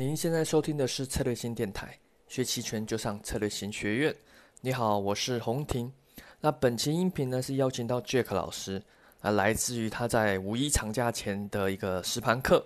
[0.00, 1.98] 您现在收听的是策略性电台，
[2.28, 4.14] 学期权就上策略性学院。
[4.60, 5.92] 你好，我是洪婷。
[6.40, 8.80] 那本期音频呢是邀请到 Jack 老师，
[9.22, 12.64] 啊，来自于他在五一长假前的一个实盘课。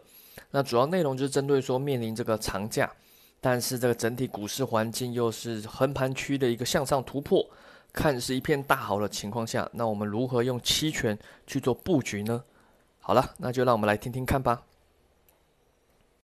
[0.50, 2.92] 那主要内容就是针对说面临这个长假，
[3.40, 7.42] 但是这个整体股市环境又是横盘区的一个向上突破，
[7.94, 12.44] 看似一片大好的情况下，那我们如何用期权去做布局呢？
[13.00, 14.62] 好了，那就让我们来听听看吧。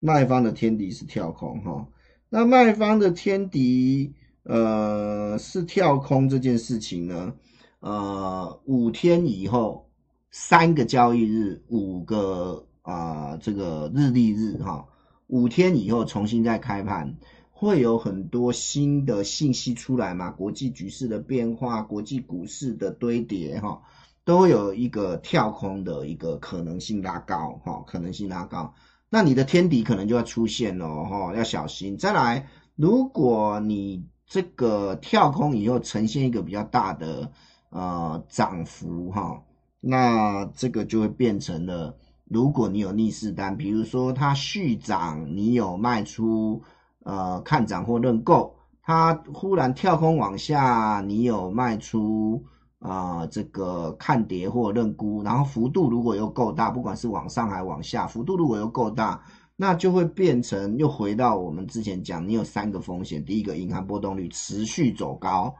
[0.00, 1.88] 卖方的天敌是跳空哈，
[2.28, 7.34] 那卖方的天敌呃是跳空这件事情呢，
[7.80, 9.90] 呃五天以后
[10.30, 14.86] 三个交易日五个啊这个日历日哈，
[15.26, 17.16] 五天以后重新再开盘，
[17.50, 23.82] 会有很多新的信息出来嘛，国际局势的变化，国际股市的堆叠哈，
[24.24, 28.72] 都有一个跳空的一个可能性拉高哈，可能性拉高。
[29.10, 31.96] 那你的天敌可能就要出现了哈，要小心。
[31.96, 37.30] 再来，如果你这个跳空以后呈现一个比较大的
[37.70, 39.42] 呃涨幅哈，
[39.80, 46.62] 那这个就会变成了，如果你有逆势单，比如说它续涨，你有卖出
[47.04, 52.44] 呃看涨或认购，它忽然跳空往下，你有卖出。
[52.80, 59.20] 啊，这个看跌或认沽，然后幅度如果又够大，不管是往上还往下，幅度如果又够大，
[59.56, 65.52] 那就会变成又回到我们之前讲，你有三个风险：第一个，银行波动率持续走高，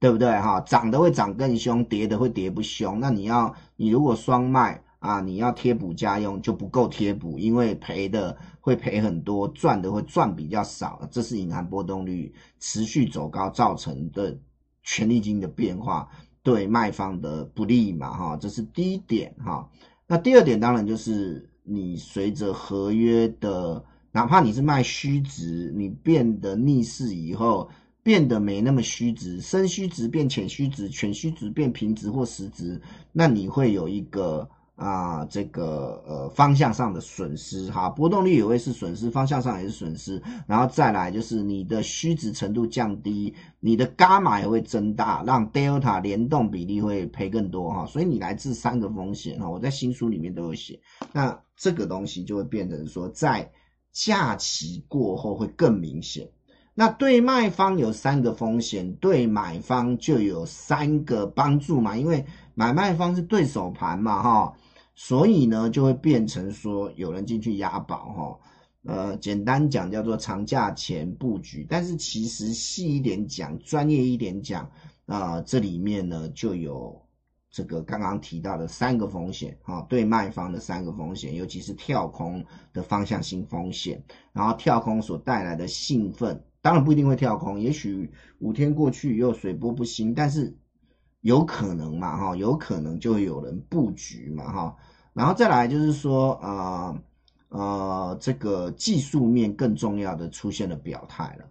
[0.00, 0.28] 对不对？
[0.40, 2.98] 哈，涨的会涨更凶，跌的会跌不凶。
[2.98, 11.06] 那你要，你如果双卖啊，你要贴补家用就不够贴补，因为赔的会赔很多，赚的会赚比较少。
[11.12, 14.36] 这是银行波动率持续走高造成的
[14.82, 16.08] 权利金的变化。
[16.46, 19.68] 对卖方的不利嘛，哈，这是第一点哈。
[20.06, 27.68] 那第二点当然就是你随着合约的，哪怕你是卖虚值，你变得逆势以后，
[28.04, 32.80] 变得没那么虚值，深虚值变浅虚值，浅虚值变平值或实值，
[33.10, 34.48] 那你会有一个。
[34.76, 37.70] 啊，这个呃方向上的损失。
[37.70, 50.78] 哈，波动率也会是损失，方向上也是损失，然后再来就是你的虚值程度降低，你的伽马也会增大，让 delta 联动比例会赔更多哈，所以你来自三个风险哈，我在新书里面都有写，
[51.10, 53.50] 那这个东西就会变成说在
[53.92, 56.28] 假期过后会更明显，
[56.74, 62.22] 那对卖方有三个风险，对买方就有三个帮助嘛，因为
[62.52, 64.54] 买卖方是对手盘嘛哈。
[64.98, 68.38] 所以呢，就会变成说有人进去押宝哈，
[68.84, 74.68] 呃，简单讲叫做长假前布局，但是其实细一点讲，专业一点讲
[75.04, 76.98] 啊，这里面呢就有
[77.50, 82.42] 这个刚刚提到的三个风险哈，对卖方的三个风险，尤其是跳空
[82.72, 84.02] 的方向性风险，
[84.32, 90.56] 然后跳空所带来的兴奋，当然不一定会跳空，也许五天过去又水波不兴，但是。
[91.20, 94.76] 有可能嘛哈，有可能就有人布局嘛哈，
[95.12, 96.98] 然后再来就是说呃
[97.48, 101.44] 呃这个技术面更重要的出现了表态了，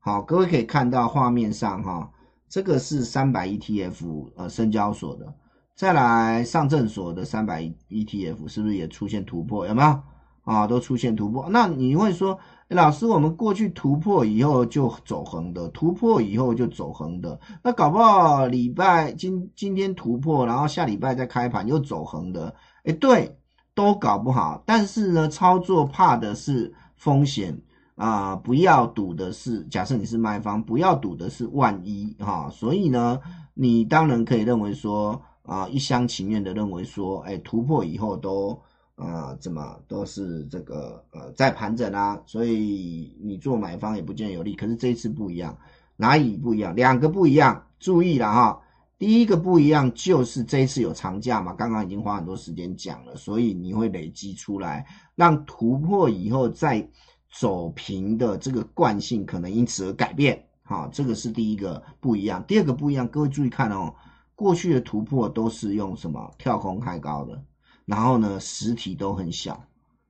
[0.00, 2.10] 好，各位可以看到画面上哈，
[2.48, 5.32] 这个是三百 ETF 呃深交所的，
[5.76, 9.66] 再来上证所的三百 ETF 是不是也出现突破？
[9.66, 10.02] 有没有
[10.42, 10.66] 啊？
[10.66, 12.38] 都出现突破，那你会说？
[12.74, 23.36] 老师，我们过去突破以后就走横的，突破以后就走横的，那搞不好礼拜今今天突破，然后下礼拜再开盘又走横的，哎，对，
[23.74, 24.62] 都搞不好。
[24.64, 27.60] 但是呢，操作怕的是风险
[27.96, 32.48] 啊，不要赌的是，假设你是卖方，不要赌的是万一哈。
[32.50, 33.20] 所以呢，
[33.54, 38.58] 你当然可以认为说啊，一厢情愿的认为说，哎，突破以后都。
[38.96, 44.54] 啊，怎么都是这个呃在盘整啊，所以你做买方也不见得有利。
[44.54, 45.56] 可是这一次不一样，
[45.96, 46.76] 哪里不一样？
[46.76, 48.60] 两个不一样，注意了哈。
[48.98, 54.86] 第一个不一样就是这一次有长假嘛，刚刚已经花很多时间讲了，所以你会累积出来，
[55.16, 56.88] 让突破以后再
[57.32, 60.40] 走平的这个惯性可能因此而改变。
[60.62, 62.44] 好，这个是第一个不一样。
[62.46, 63.92] 第二个不一样，各位注意看哦，
[64.36, 67.42] 过去的突破都是用什么跳空开高的。
[67.84, 69.64] 然后呢，实体都很小，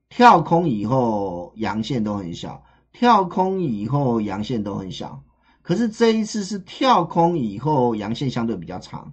[0.09, 5.23] 跳空以后阳线都很小，跳空以后阳线都很小。
[5.63, 9.13] 可是这一次是跳空以后阳线相对比较长，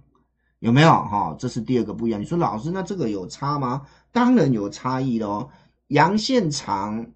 [0.58, 0.90] 有没有？
[0.90, 2.20] 哈，这是第二个不一样。
[2.20, 3.86] 你说老师，那这个有差吗？
[4.12, 5.48] 当然有差异喽。
[5.86, 7.12] 阳线长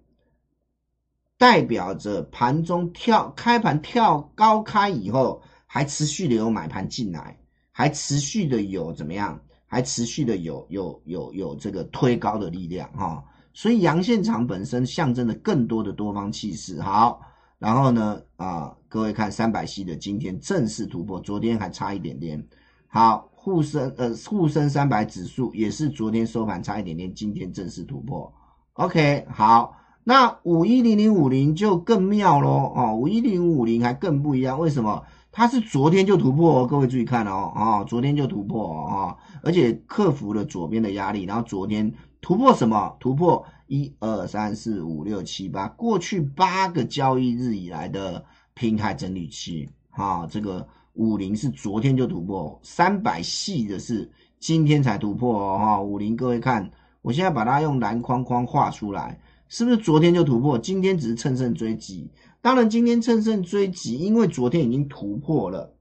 [1.37, 7.37] 代表着盘中跳开盘跳高开以后，还持续的有买盘进来，
[7.71, 9.39] 还持续的有怎么样？
[9.75, 16.81] 还持续的有有有有这个推高的力量哈，所以阳线长本身象征的更多的多方气势。
[16.81, 17.19] 好，
[17.59, 22.41] 然后呢，啊，各位看三百系的今天正式突破，昨天还差一点点。
[22.87, 28.33] 好，沪深呃沪深三百指数也是昨天收盘差一点点，今天正式突破。
[28.75, 29.75] OK，好，
[30.05, 35.03] 那五一零零五零就更妙喽哦，五一零五零还更不一样，为什么？
[35.37, 41.91] 它是昨天就突破哦，各位注意看哦，啊，昨天就突破哦，而且克服了左边的压力，然后昨天
[42.21, 42.95] 突破什么？
[43.01, 48.23] 突破一二三四五六七八，过去八个交易日以来的
[48.53, 54.09] 平台整理期，哈，这个五零是昨天就突破，三百细的是
[54.39, 56.71] 今天才突破哦，哈，五零各位看，
[57.01, 60.57] 我现在把它用蓝框框画出来，是不是昨天就突破？
[60.57, 62.09] 今天只是乘胜追击。
[62.45, 65.75] 当然，今天乘胜追击，因为昨天已经突破了，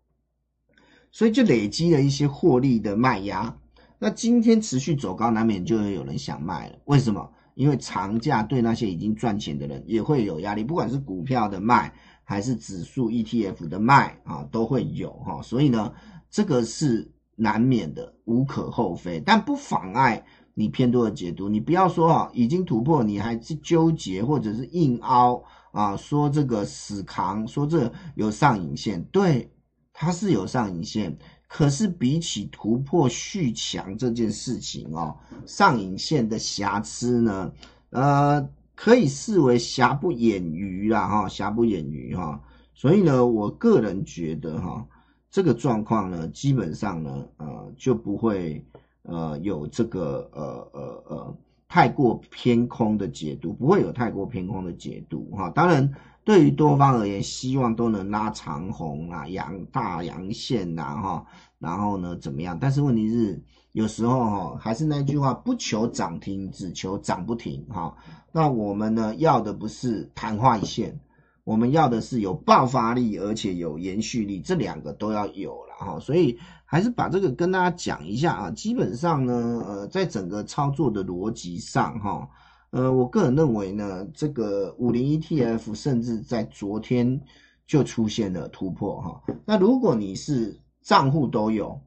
[1.13, 3.55] 所以就累积了一些获利的卖压。
[3.99, 6.79] 那今天持续走高，难免就会有人想卖了。
[6.87, 7.31] 为什么？
[7.55, 11.93] 因为长假对那些已经赚钱的人也会有压力，不管是股票的卖
[12.25, 15.43] 还是指数 ETF 的卖啊，都会有哈。
[15.43, 15.93] 所以呢，
[16.31, 20.25] 这个是难免的，无可厚非，但不妨碍
[20.55, 21.47] 你偏多的解读。
[21.47, 25.45] 你不要说啊，已经突破，你还是纠结或者是硬凹。
[25.75, 29.51] 啊，说这个死扛，说这有上影线，对，
[29.93, 31.19] 它是有上影线，
[31.49, 35.17] 可是比起突破续强这件事情哦，
[35.47, 37.53] 上影线的瑕疵呢，
[37.91, 42.41] 呃，可以视为瑕不掩瑜啦，哈，瑕不掩瑜哈，
[42.73, 44.87] 所以呢，我个人觉得哈，
[45.29, 48.65] 这个状况呢，基本上呢，呃，就不会
[49.03, 51.37] 呃有这个呃呃呃。
[51.75, 55.93] 太过偏空的解读不会有太过偏空的解读哈，当然
[56.23, 61.27] 对于多方而言，希望都能拉长红啊，阳大阳线呐哈，
[61.59, 62.57] 然后呢怎么样？
[62.61, 63.43] 但是问题是
[63.73, 67.93] 有时候哈，还是那句话，不求涨停，只求涨不停哈。
[68.31, 71.01] 那我们呢要的不是昙花一现，
[71.43, 75.99] 我们要的是有爆发力，而且有延续力，这两个都要有了哈。
[75.99, 76.39] 所以。
[76.75, 82.29] 还是把这个跟大家讲一下啊，基本上呢，呃，在整个操作的逻辑上，哈，
[82.71, 87.21] 呃，我个人认为呢，这个五零 ETF 甚至在昨天
[87.65, 89.23] 就出现了突破，哈。
[89.47, 91.81] 那如果你是账户都有，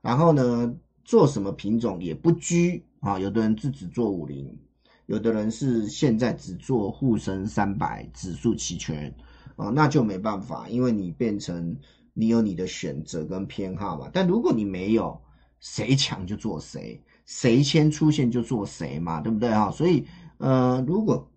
[0.00, 4.58] 然后呢，做什么品种也不拘啊，有的人是只做五零，
[5.04, 9.14] 有的人是现在只做沪深三百指数期权
[9.56, 11.76] 啊，那就没办法，因为你变成。
[12.12, 14.10] 你有你的选择跟偏好嘛？
[14.12, 15.20] 但如果你没有，
[15.60, 19.70] 谁强就做谁，谁先出现就做谁嘛，对不对哈？
[19.70, 20.06] 所以，
[20.38, 21.30] 呃，如果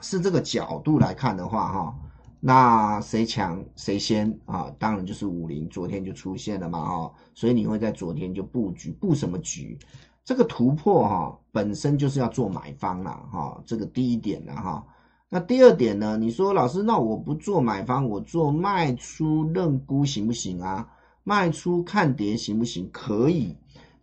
[0.00, 1.98] 是这个角度来看的话哈，
[2.40, 4.72] 那谁强谁先啊？
[4.78, 9.78] 当然就是五零，昨天就出现了嘛哈，所以你会在昨天就布局布什么局？
[10.24, 14.86] 这个突破哈本身就是要做买方了哈，这个第一点了哈。
[15.30, 16.16] 那第二点呢？
[16.16, 20.88] 你说老师，那我不做买方，我做卖出认沽行不行啊？
[21.22, 22.88] 卖出看跌行不行？
[22.90, 23.54] 可以，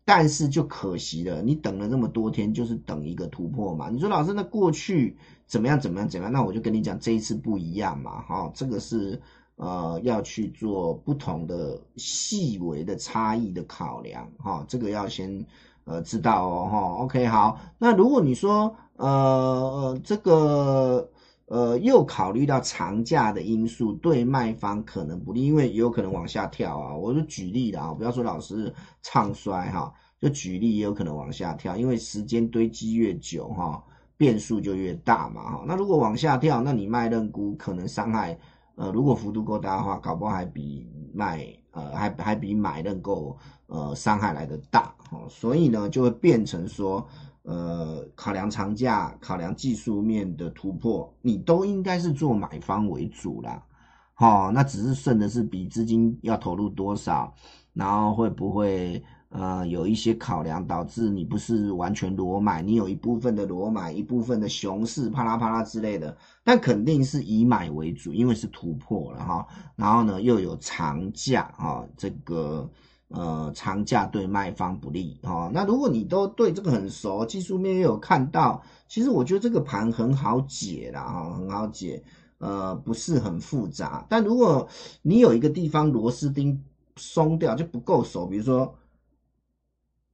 [0.06, 3.90] 但是就可惜了，你等了那么多天，就是等一个突破嘛。
[3.90, 5.18] 你说老师，那过去
[5.48, 5.80] 怎么样？
[5.80, 6.08] 怎么样？
[6.08, 6.32] 怎么样？
[6.32, 8.22] 那我就跟你讲，这一次不一样嘛。
[8.22, 9.20] 哈，这个是
[9.56, 14.30] 呃要去做不同的细微的差异的考量。
[14.38, 15.44] 哈，这个要先
[15.86, 16.70] 呃知道哦。
[16.72, 17.60] 哈，OK，好。
[17.80, 21.10] 那如果你说呃这个。
[21.48, 26.96] 呃，又考虑到长假的因素，对卖方可能不利，因为也有可能往下跳啊。
[26.96, 28.74] 我就举例了啊，不要说老师
[29.04, 33.84] 唱衰哈，就举例也有可能往下跳，因为时间堆积越久哈，
[34.18, 35.64] 变数就越大嘛哈。
[35.68, 38.36] 那如果往下跳，那你卖认沽可能伤害，
[38.74, 43.38] 呃，如果幅度够大的话，搞不好还比卖呃还还比买认购
[43.68, 45.20] 呃伤害来的大哈。
[45.30, 47.08] 所以呢，就会变成说。
[47.46, 53.64] 呃，考量长假，考量技术面的突破，你都应该是做买方为主啦。
[54.16, 57.32] 好，那只是剩的是比资金要投入多少，
[57.72, 72.68] 然后会不会呃有一些考量导致你不是完全裸买，你有一部分的裸买，一部分的熊市啪啦啪啦之类的，但肯定是以买为主，因为是突破了哈，然后呢又有长假啊这个。
[73.10, 75.50] 呃，长假对卖方不利哦。
[75.54, 82.04] 那如果你都对这个很熟，技术面也有看到，其实我觉得这个盘很好解啦，哈，很好解，
[82.40, 84.06] 呃，不是很复杂。
[84.10, 84.68] 但如果
[85.04, 86.62] 你有一个地方螺丝钉
[86.96, 88.74] 松掉就不够熟，比如说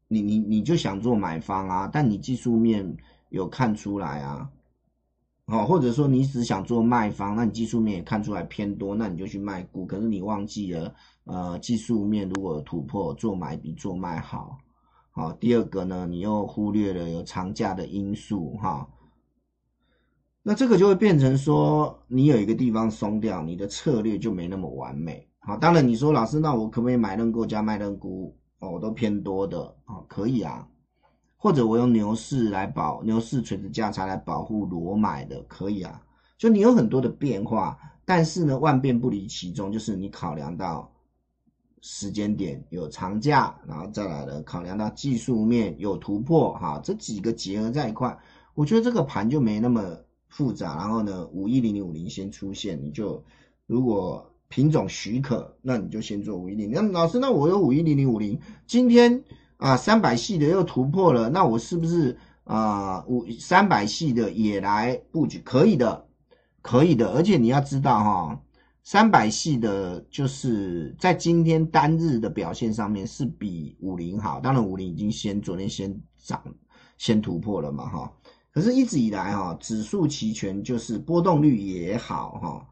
[0.09, 2.97] 你你你就想做买方啊，但你技术面
[3.29, 4.49] 有看出来啊，
[5.51, 10.95] 哦，或者说你只想做卖方，那你技术面也看出来偏多，那你就去卖股，可是你忘记了。
[11.25, 14.57] 呃，技术面如果突破，做买比做卖好。
[15.11, 18.87] 好，第二个呢，你又忽略了有长假的因素哈。
[20.41, 25.27] 那这个就会变成说，你有一个地方松掉，你的策略就没那么完美。
[25.39, 28.33] 好，当然你说老师，那我可不可以买认购加卖认沽？
[28.59, 30.65] 哦，我都偏多的哦，可以啊。
[31.41, 35.99] 或者我用牛市来保牛市垂直价差来保护裸买的，可以啊。
[36.37, 40.87] 就你有很多的变化，但是呢，万变不离其宗，就是你考量到
[41.81, 48.15] 时间点有长假，然后再来呢，考量到技术面有突破，哈，这几个结合在一块，
[48.53, 49.97] 我觉得这个盘就没那么
[50.29, 50.75] 复杂。
[50.77, 53.23] 然后呢，五一零零五零先出现，你就
[53.65, 54.27] 如果。
[54.53, 56.69] 品种许可，那你就先做五一零。
[56.69, 59.23] 那老师，那我有五一零零五零，今天
[59.61, 65.37] 啊三百系的又突破了，那我是不是啊五三百系的也来布局？
[65.45, 66.07] 可以的，
[66.63, 67.11] 可以的。
[67.11, 68.41] 而且你要知道哈，
[68.81, 74.39] 三百系的就是在今天单日的表现上面是比五零好。
[74.39, 76.43] 当然五零已经先昨天先涨，
[76.97, 78.11] 先突破了嘛哈。
[78.51, 82.67] 可是一直以来哈，指数期权就是波动率也好哈。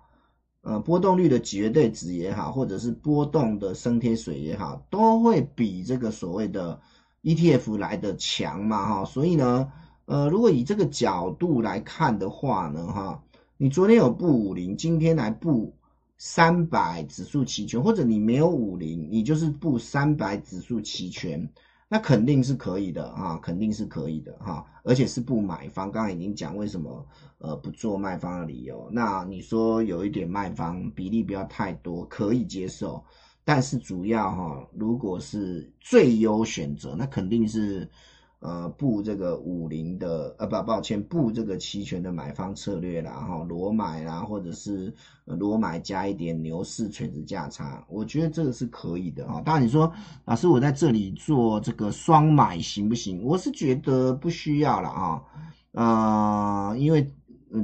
[0.70, 6.80] 呃，波动率的绝对值也好，或者是波动的升贴水也好，都会比这个所谓的
[7.24, 9.04] ETF 来的强嘛，哈。
[9.04, 9.72] 所以呢，
[10.06, 13.24] 呃，如果以这个角度来看的话呢，哈，
[13.58, 15.74] 你昨天有布五零，今天来布
[16.20, 21.50] 三百指数期权，或者你没有五零，你就是布三百指数期权。
[21.90, 25.92] 那肯定是可以的啊，肯定是可以的哈，而且是不买方。
[25.92, 27.06] 刚刚已经讲为什么
[27.40, 28.88] 呃不做卖方的理由。
[28.94, 33.04] 那你说有一点卖方比例不要太多，可以接受，
[33.44, 37.90] 但是主要哈，如果是最优选择，那肯定是。
[38.40, 44.94] 呃，布这个五零的，呃，不，抱歉，布这个期权的买方策略啦，哈，裸买啦，或者是
[45.26, 49.42] 裸买加一点牛市垂直价差，我觉得这个是可以的哈。
[49.42, 49.92] 当然你说，
[50.24, 53.22] 老师我在这里做这个双买行不行？
[53.22, 55.22] 我是觉得不需要了啊，
[55.74, 57.12] 呃，因为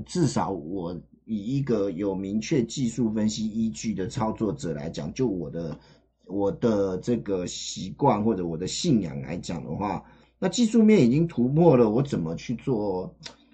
[0.06, 5.80] 至少我以一个有明确技术分析依据的操作者来讲，就我的
[6.26, 10.04] 我的这个习惯或者我的信仰来讲的话。
[10.46, 13.12] 那技术面已经突破了，我怎么去做？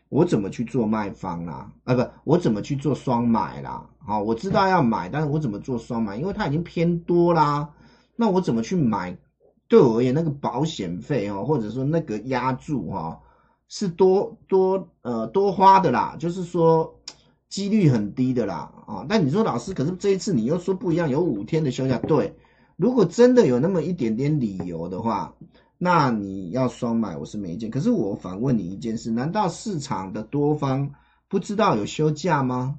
[0.09, 1.71] 我怎么去做卖方啦？
[1.85, 3.89] 啊，不，我怎么去做双买啦？
[3.99, 6.17] 好，我知道要买，但是我怎么做双买？
[6.17, 7.69] 因为它已经偏多啦。
[8.17, 9.17] 那我怎么去买？
[9.69, 13.17] 对我而言，那个保险费哦，或者说那个压注哈，
[13.69, 16.93] 是多多呃多花的啦，就是说
[17.47, 19.05] 几率很低的啦啊。
[19.07, 21.97] 但你说老师，可是这一次你又说不一样，有五天的休假。
[21.99, 22.35] 对，
[22.75, 25.33] 如果真的有那么一点点理由的话。
[25.83, 27.71] 那你要双买，我是没意见。
[27.71, 30.91] 可是我反问你一件事：难道市场的多方
[31.27, 32.77] 不知道有休假吗？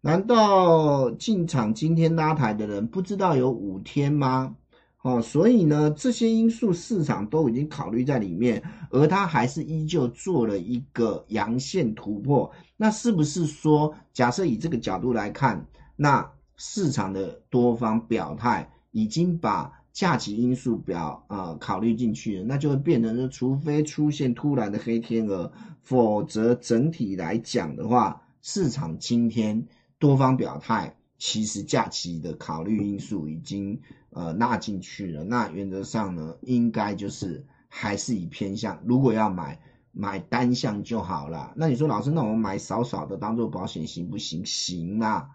[0.00, 4.56] 难道进场今天拉抬的人不知道有五天吗？
[5.02, 12.50] 哦，所以呢，这些因素市场都已经考虑在里面，而它还是依旧做了一个阳线突破。
[12.78, 19.70] 那是不是说，假设以这个角度来看，那市场的多方表态已经把？
[19.92, 25.50] 假期因素表啊考虑进去了，那就会变成说，除非出现突然的黑天鹅，
[25.82, 29.66] 否则整体来讲的话，市场今天
[29.98, 33.80] 多方表态，其实假期的考虑因素已经
[34.10, 35.24] 呃纳进去了。
[35.24, 41.52] 那原则上呢，应该就是还是以偏向，如果要买买单向就好了。
[41.56, 44.46] 那你说老师，那我们买少少的当做保险行不行？
[44.46, 45.28] 行啊，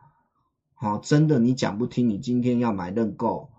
[0.73, 3.49] 好，真的你讲不听，你今天要买认购。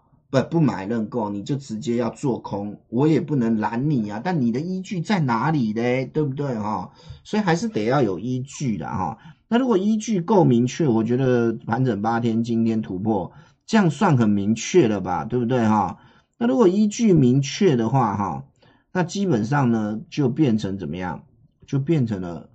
[0.42, 4.20] 不不买认购，你就直接要做空，我也不能拦你啊。
[4.22, 6.04] 但你的依据在哪里嘞？
[6.06, 6.92] 对不对哈？
[7.24, 9.18] 所以还是得要有依据的哈。
[9.48, 13.32] 那如果依据够明确，我觉得盘整八天，今天突破，
[13.66, 15.24] 这样算很明确了吧？
[15.24, 15.98] 对不对哈？
[16.38, 18.44] 那如果依据明确的话哈，
[18.92, 21.24] 那基本上呢就变成怎么样？
[21.66, 22.50] 就变成了，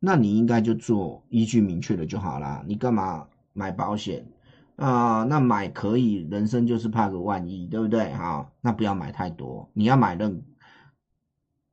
[0.00, 2.64] 那你应该就做依据明确的就好啦。
[2.66, 4.26] 你干嘛买保险？
[4.78, 8.12] 啊，那买可以，人生就是怕个万一，对不对？
[8.12, 9.68] 哈，那不要买太多。
[9.72, 10.44] 你要买认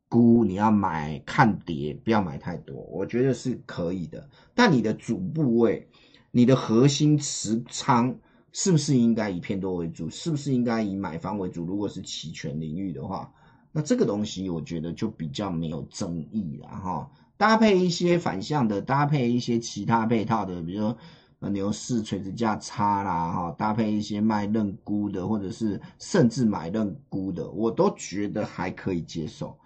[0.09, 2.75] 沽，你要买看跌，不要买太多。
[2.75, 4.27] 我觉得是可以的。
[4.55, 5.87] 但你的主部位，
[6.31, 8.17] 你的核心持仓
[8.51, 10.09] 是不是应该以偏多为主？
[10.09, 11.63] 是不是应该以买方为主？
[11.63, 13.31] 如果是期权领域的话，
[13.71, 17.11] 那这个东西我觉得就比较没有争议了哈。
[17.37, 20.97] 搭配一些反向的，搭配一些其他配套的，比如说。
[21.39, 29.57] 牛市垂直价差啦，哈，搭配一些卖认沽的，或者是甚至买认沽的，我都觉得还可以接受。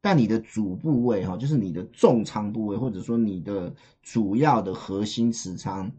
[0.00, 5.90] 但你的主部位，哈，就是你的重仓部位，或者说你的主要的核心持仓，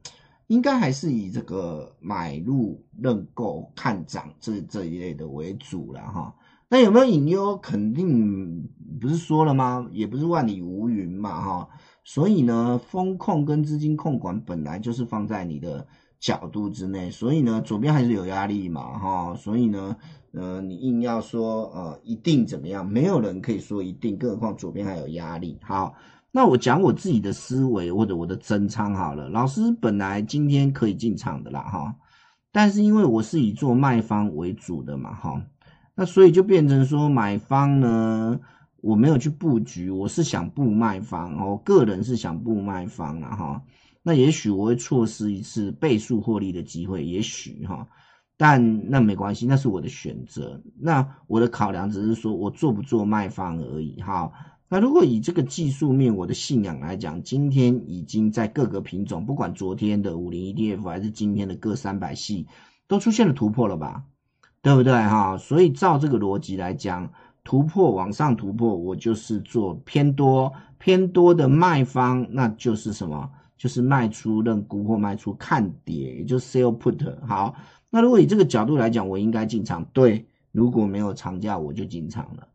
[0.47, 6.35] 应该还是以这个买入认购看涨这这一类的为主了，哈。
[6.71, 7.57] 那有没有隐忧？
[7.57, 8.63] 肯定
[9.01, 9.87] 不是说了吗？
[9.91, 11.69] 也不是万里无云嘛，哈。
[12.11, 15.85] 所以呢，风控跟资金控管本来就是放在你的
[16.19, 19.95] 角度之内，所以呢，左边还是有压力嘛，哈，所以呢，
[20.31, 25.59] 呃，你硬要说呃一定怎么样，没有人可以说一定，更何况左边还有压力。
[25.61, 25.93] 好，
[26.31, 31.93] 那我讲我自己的思维或者我的增仓好了，老师本来今天可以进场的啦，哈，
[32.51, 35.39] 但是因为我是以做卖方为主的嘛，哈，
[35.93, 38.39] 那所以就变成说买方呢。
[38.81, 43.63] 我没有去布局，我是想布卖方哦，个人是想布卖方啊哈。
[44.01, 47.87] 那也许我会错失一次倍数获利的机会，也许哈，
[48.37, 50.61] 但那没关系，那是我的选择。
[50.79, 54.31] 那我的考量只是说我做不做卖方而已哈。
[54.69, 62.47] 那如果以这个技术面，我的信仰来讲，今天已经在各个品种，不管昨天的五零 ETF 还是今天的各三百系，
[62.87, 64.05] 都出现了突破了吧？
[64.61, 65.37] 对不对哈？
[65.37, 67.11] 所以照这个逻辑来讲。
[67.43, 73.29] 突破往上突破，我就是做偏多偏多的卖方，那就是什么？
[73.57, 77.13] 就是卖出认沽或卖出看跌，也就是 sell put。
[77.25, 77.53] 好，
[77.89, 79.83] 那如果以这个角度来讲，我应该进场。
[79.91, 82.47] 对，如果没有长假，我就进场了。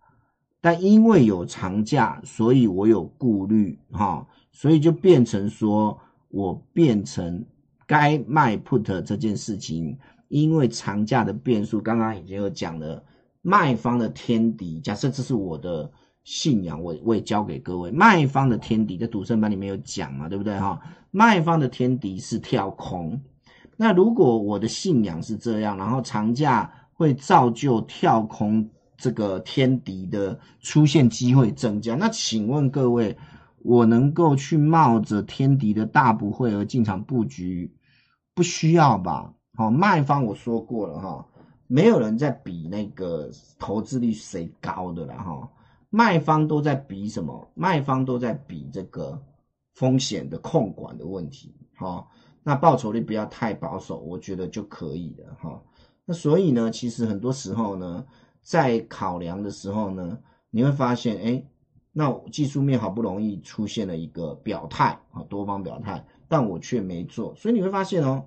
[0.62, 5.99] 但因为有长假，所以我有顾虑，哈，所以就变成说
[6.31, 7.45] 我变成
[7.87, 9.99] 该卖 put 这件事情，
[10.29, 13.05] 因为长假的变数，刚刚已经有讲了。
[13.46, 15.92] 卖方的天敌，假设这是我的
[16.24, 17.90] 信仰，我我也教给各位。
[17.90, 20.80] 卖方的天敌在赌圣班里面有讲嘛，对不对哈？
[21.10, 23.20] 卖方的天敌是跳空。
[23.76, 33.18] 那如果我的信仰是这样，然后长假会造就跳空这个天敌的出现机会增加，那请问各位，
[33.58, 37.74] 我能够去冒着天敌的大不会而进场布局？
[38.34, 39.34] 不需要吧？
[39.54, 41.26] 好，卖方我说过了哈。
[41.66, 45.49] 没有人在比那个投资率谁高的了哈，
[45.88, 47.50] 卖方都在比什么？
[47.54, 49.21] 卖方都在比这个
[49.73, 52.06] 风险的控管的问题哈。
[52.42, 55.62] 那报酬率不要太保守，我觉得就可以了哈。
[56.05, 58.05] 那所以呢，其实很多时候呢，
[58.42, 60.18] 在考量的时候呢，
[60.50, 61.42] 你会发现，哎，
[61.92, 68.22] 那技术面好不容易出现了一个表态啊，多方表态，但我却没做，所以你会发现哦。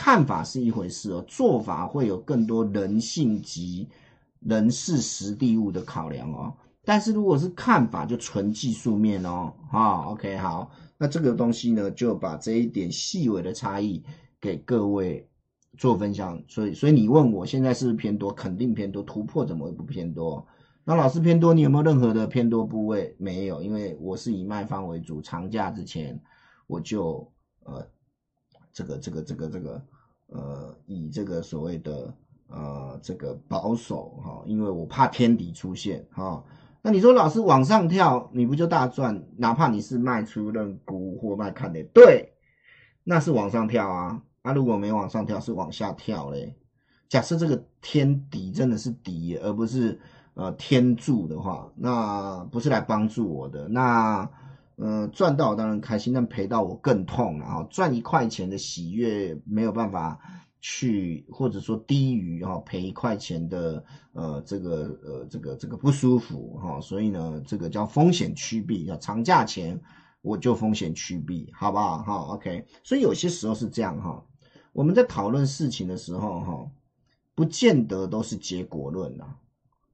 [0.00, 3.88] 看法是一回事哦，做法会有更多人性及
[4.38, 6.54] 人事实地物的考量哦。
[6.84, 9.52] 但是如果是看法，就纯技术面哦。
[9.68, 14.00] 好，OK，好，那这个东西呢，就把这一点细微的差异
[14.40, 15.28] 给各位
[15.76, 16.40] 做分享。
[16.46, 19.02] 所以，所以你问我现在是不是偏多，肯定偏多。
[19.02, 20.46] 突破怎么会不偏多？
[20.84, 23.16] 那老师偏多，你有没有任何的偏多部位？
[23.18, 25.20] 没有，因为我是以卖方为主。
[25.20, 26.22] 长假之前
[26.68, 27.28] 我就
[27.64, 27.84] 呃。
[28.72, 29.82] 这个这个这个这个，
[30.28, 32.14] 呃，以这个所谓的
[32.48, 36.44] 呃这个保守哈，因为我怕天敌出现哈。
[36.82, 39.24] 那你说老师往上跳，你不就大赚？
[39.36, 42.32] 哪怕你是卖出认沽或卖看的，对，
[43.04, 44.22] 那是往上跳啊。
[44.42, 46.56] 那如果没往上跳，是往下跳嘞。
[47.08, 49.98] 假设这个天敌真的是敌，而不是
[50.34, 54.30] 呃天助的话，那不是来帮助我的那。
[54.80, 57.66] 嗯，赚到当然开心，但赔到我更痛了哈。
[57.68, 60.16] 赚一块钱的喜悦没有办法
[60.60, 66.80] 去，或者说低于哈赔一块钱的呃这个呃这个这个不舒服哈。
[66.80, 69.80] 所以呢，这个叫风险趋避，叫长价钱
[70.22, 71.98] 我就风险趋避，好不好？
[71.98, 72.64] 哈，OK。
[72.84, 74.24] 所以有些时候是这样哈，
[74.72, 76.70] 我们在讨论事情的时候哈，
[77.34, 79.24] 不见得都是结果论呐，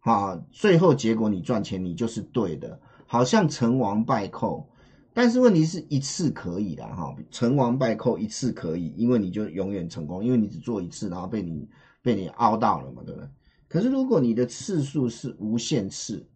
[0.00, 4.68] 哈，最后结果你赚钱你就是对的，好像成王败寇。
[5.14, 11.68] 但是问题是一次可以的哈，成王败寇一次可以，因为你就永远成功，因为你只做一次，然后被你
[12.03, 13.29] 被你凹到了嘛，对不对？
[13.68, 16.27] 可是如果你的次数是无限次，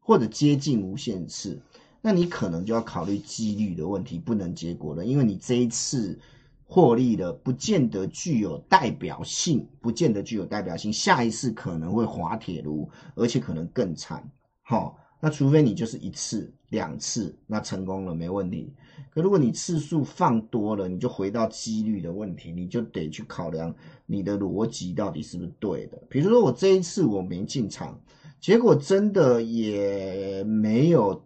[0.00, 1.60] 或者接近无限次，
[2.00, 6.18] 那你可能就要考虑几率的问题，不能结果了，因为你这一次
[6.64, 14.30] 获利了，不见得具有代表性，不见得具有代表性，下一次可能会滑铁卢，而且可能更惨，
[14.62, 14.94] 哈。
[15.20, 18.70] 那除非你就是一次两次，那成功了没问题。
[19.10, 23.74] 可如果你次数放多了，你就回到几率的问题，你就得去考量
[24.06, 26.02] 你的逻辑到底是不是对的。
[26.10, 27.98] 比如说我这一次我没进场，
[28.38, 31.24] 结果真的也没有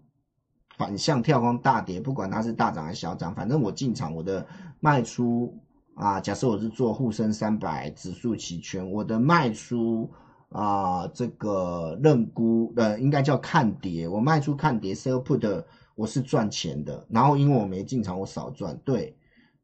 [0.76, 4.46] 反向跳空大跌，不管它是大涨还是小涨，反正我进场我的
[4.80, 5.52] 卖出
[5.94, 10.08] 啊，假设我是做沪深三百指数期权，我的卖出。
[10.50, 14.08] 啊，这个认沽呃，应该叫看跌。
[14.08, 17.06] 我卖出看跌，sell put，我是赚钱的。
[17.10, 18.78] 然后因为我没进场，我少赚。
[18.84, 19.16] 对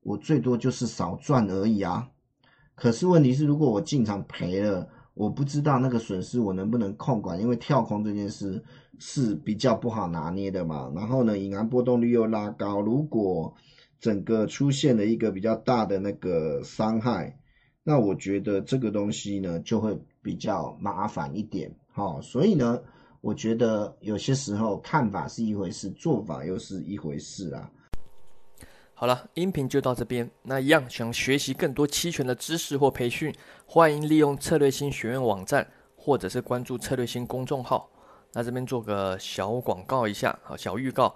[0.03, 2.09] 我最多就是少赚而已啊。
[2.75, 8.63] 可是问题是，如果我进场赔了，我不知道那个损失我能不能控管，因为跳空这件事
[8.99, 10.93] 是比较不好拿捏的嘛。
[10.95, 13.55] 然后呢，隐含波动率又拉高，如果
[14.01, 17.39] 整个出现了一个比较大的那个伤害，
[17.83, 21.71] 那我觉得这个东西呢就会比较麻烦一点。
[21.93, 22.83] 好，所以呢，
[23.21, 27.71] 我觉得有些时候看法是一回事，做法又是一回事啊。
[28.95, 30.29] 好了，音频就到这边。
[30.43, 33.35] 那一样想学习更多期权的知识或培训，
[33.67, 37.91] 欢迎利用策略新学院网站，或者是关注策略新公众号。
[38.33, 41.15] 那这边做个小广告一下，好，小预告，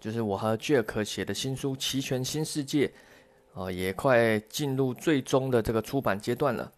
[0.00, 2.92] 就是我和 Jack 写的新书《期权新世界》，
[3.60, 6.72] 啊，也快进入最终的这个出版阶段了。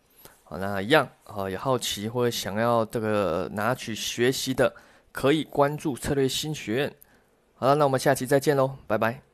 [0.50, 4.74] 好，那一样，啊，有好奇或者想要这个拿去学习的，
[5.12, 6.94] 可以关注策略新学院。
[7.52, 9.27] 好了，那我们下期再见喽，拜拜。